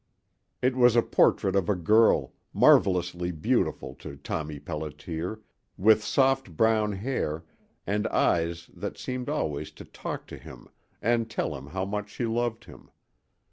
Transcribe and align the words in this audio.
It 0.63 0.75
was 0.75 0.95
a 0.95 1.03
portrait 1.03 1.55
of 1.55 1.69
a 1.69 1.75
girl, 1.75 2.33
marvelously 2.53 3.29
beautiful 3.31 3.93
to 3.99 4.15
Tommy 4.15 4.59
Pelliter, 4.59 5.41
with 5.77 6.03
soft 6.03 6.57
brown 6.57 6.93
hair 6.93 7.45
and 7.85 8.07
eyes 8.07 8.67
that 8.73 8.97
seemed 8.97 9.29
always 9.29 9.69
to 9.73 9.85
talk 9.85 10.25
to 10.25 10.37
him 10.37 10.67
and 11.03 11.29
tell 11.29 11.55
him 11.55 11.67
how 11.67 11.85
much 11.85 12.09
she 12.09 12.25
loved 12.25 12.65
him. 12.65 12.89